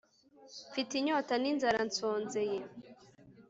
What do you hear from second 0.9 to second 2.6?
inyota n'inzara nsonzeye